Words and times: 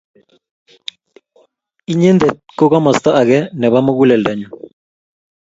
inyete 1.91 2.27
ko 2.57 2.63
komosto 2.71 3.09
age 3.21 3.39
nebo 3.59 3.77
muguleldonyu 3.85 4.49